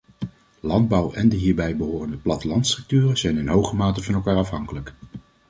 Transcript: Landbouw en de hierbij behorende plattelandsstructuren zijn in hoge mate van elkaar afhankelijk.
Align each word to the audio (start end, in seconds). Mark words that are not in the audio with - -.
Landbouw 0.59 1.11
en 1.13 1.29
de 1.29 1.35
hierbij 1.35 1.77
behorende 1.77 2.17
plattelandsstructuren 2.17 3.17
zijn 3.17 3.37
in 3.37 3.47
hoge 3.47 3.75
mate 3.75 4.03
van 4.03 4.13
elkaar 4.13 4.35
afhankelijk. 4.37 4.93